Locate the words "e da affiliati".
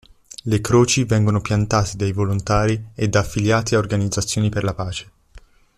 2.95-3.75